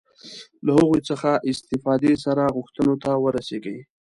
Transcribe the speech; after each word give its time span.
له 0.65 0.71
هغوی 0.79 1.01
څخه 1.09 1.29
استفادې 1.51 2.13
سره 2.25 2.43
غوښتنو 2.55 2.93
ته 3.03 3.11
ورسېږي. 3.23 3.77